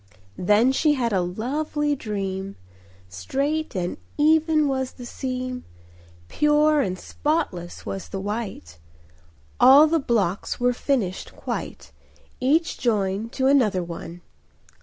[0.39, 2.55] Then she had a lovely dream;
[3.07, 5.63] Straight and even was the seam,
[6.27, 8.79] Pure and spotless was the white;
[9.59, 11.91] All the blocks were finished quite—
[12.39, 14.21] Each joined to another one.